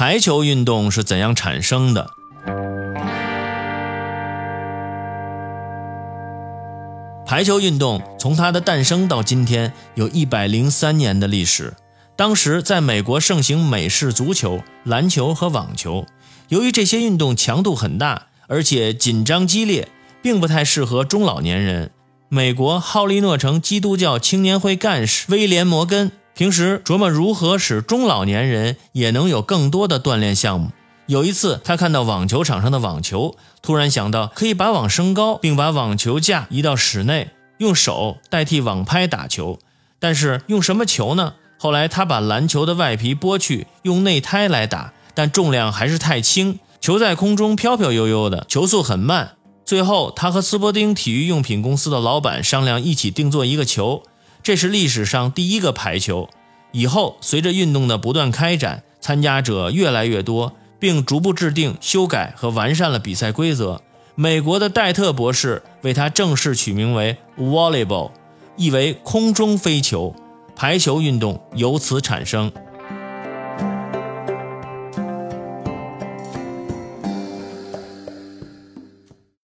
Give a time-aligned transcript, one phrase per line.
[0.00, 2.12] 排球运动是怎样产生的？
[7.26, 11.74] 排球运动从它的诞生到今天有一百零三年的历史。
[12.14, 16.06] 当时在美国盛行美式足球、篮球和网球。
[16.46, 19.88] 由于这些运动强度很大，而且紧张激烈，
[20.22, 21.90] 并不太适合中老年人。
[22.28, 30.70] 美国浩利诺城基督教青年会干事威廉·摩根平时琢磨如何使中老年人也能有更多的锻炼项目。
[31.06, 39.58] 有一次，他看到网球场上的网球，突然想到可以把网升高，并把网球架移到室内，用手代替网拍打球。
[39.98, 41.34] 但是用什么球呢？
[41.58, 49.32] 后来他把篮球的外皮剥去，用内胎来打，但重量还是太轻，球在空中飘飘悠悠的，球速很慢。
[49.64, 54.04] 最后，他和斯伯丁体育用品公司的老板商量，一起定做一个球，
[54.42, 56.28] 这是历史上第一个排球。
[56.72, 60.54] 以后，随着运动的不断开展，参加者越来越多。
[60.80, 63.82] 并逐步制定、修改和完善了比赛规则。
[64.14, 68.12] 美国的戴特博士为它正式取名为 Volleyball，
[68.56, 70.14] 意为空中飞球。
[70.54, 72.52] 排球运动由此产生。